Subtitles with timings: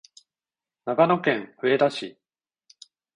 [0.83, 2.17] 長野県上田市